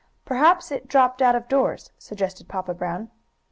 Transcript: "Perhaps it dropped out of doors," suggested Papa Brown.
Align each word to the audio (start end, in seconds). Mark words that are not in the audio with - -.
"Perhaps 0.25 0.71
it 0.71 0.87
dropped 0.87 1.21
out 1.21 1.35
of 1.35 1.47
doors," 1.47 1.91
suggested 1.99 2.47
Papa 2.47 2.73
Brown. 2.73 3.11